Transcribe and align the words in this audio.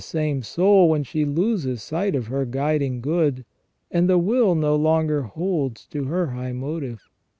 209 0.03 0.37
same 0.41 0.41
soul 0.41 0.89
when 0.89 1.03
she 1.03 1.23
loses 1.25 1.83
sight 1.83 2.15
of 2.15 2.25
her 2.25 2.43
guiding 2.43 3.01
good, 3.01 3.45
and 3.91 4.09
the 4.09 4.17
will 4.17 4.55
no 4.55 4.75
longer 4.75 5.21
holds 5.21 5.85
to 5.85 6.05
her 6.05 6.25
high 6.31 6.51
motive. 6.51 7.07